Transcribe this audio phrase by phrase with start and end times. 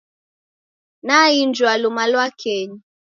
[1.07, 2.75] Naiinja luma lwa kesho.